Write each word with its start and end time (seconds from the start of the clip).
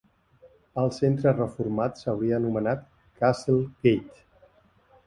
El 0.83 0.89
centre 0.95 1.33
reformat 1.35 2.01
s'hauria 2.01 2.41
anomenat 2.43 2.85
"Castle 3.23 3.63
Gate". 3.63 4.29